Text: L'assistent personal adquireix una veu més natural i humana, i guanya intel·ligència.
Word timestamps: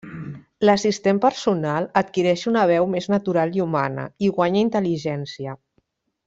L'assistent 0.67 1.19
personal 1.25 1.85
adquireix 2.01 2.45
una 2.53 2.63
veu 2.73 2.89
més 2.95 3.09
natural 3.17 3.53
i 3.59 3.63
humana, 3.67 4.07
i 4.29 4.33
guanya 4.39 4.65
intel·ligència. 4.67 5.55